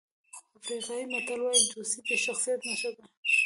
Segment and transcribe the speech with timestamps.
[0.57, 3.03] افریقایي متل وایي دوستي د شخصیت نښه ده.